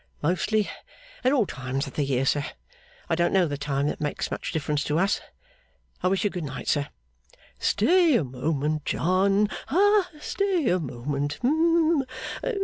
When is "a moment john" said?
8.15-9.47